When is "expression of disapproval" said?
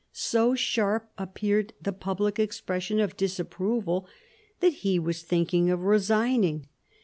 2.39-4.07